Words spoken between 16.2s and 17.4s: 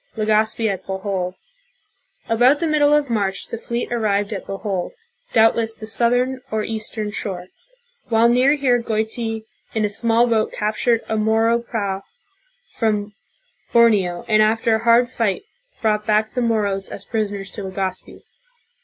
the M o r o s as pris